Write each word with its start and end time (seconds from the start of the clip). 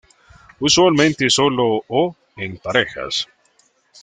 Usualmente 0.59 1.29
sólo 1.29 1.83
o 1.87 2.15
en 2.35 2.57
parejas. 2.57 3.27